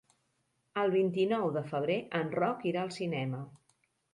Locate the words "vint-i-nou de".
0.95-1.63